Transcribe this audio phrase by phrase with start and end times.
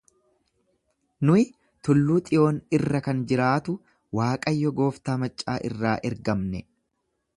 [1.29, 1.43] Nuyi
[1.87, 3.77] tulluu Xiyoon irra kan jiraatu
[4.21, 6.65] Waaqayyo gooftaa maccaa irraa ergamne.